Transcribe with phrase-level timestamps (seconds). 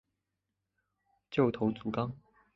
[1.29, 2.11] 旧头足纲